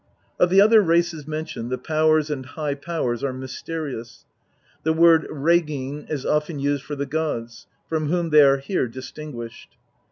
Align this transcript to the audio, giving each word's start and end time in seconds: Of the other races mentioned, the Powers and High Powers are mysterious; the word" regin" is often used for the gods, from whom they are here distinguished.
Of 0.39 0.49
the 0.49 0.61
other 0.61 0.81
races 0.81 1.27
mentioned, 1.27 1.69
the 1.69 1.77
Powers 1.77 2.31
and 2.31 2.43
High 2.43 2.73
Powers 2.73 3.23
are 3.23 3.31
mysterious; 3.31 4.25
the 4.81 4.93
word" 4.93 5.27
regin" 5.29 6.07
is 6.09 6.25
often 6.25 6.57
used 6.57 6.83
for 6.83 6.95
the 6.95 7.05
gods, 7.05 7.67
from 7.87 8.07
whom 8.07 8.31
they 8.31 8.41
are 8.41 8.57
here 8.57 8.87
distinguished. 8.87 9.75